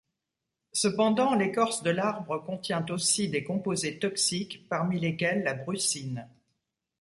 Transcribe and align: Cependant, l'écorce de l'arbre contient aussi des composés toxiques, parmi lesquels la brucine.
Cependant, 0.73 1.35
l'écorce 1.35 1.83
de 1.83 1.91
l'arbre 1.91 2.39
contient 2.43 2.83
aussi 2.89 3.29
des 3.29 3.43
composés 3.43 3.99
toxiques, 3.99 4.67
parmi 4.67 4.99
lesquels 4.99 5.43
la 5.43 5.53
brucine. 5.53 6.27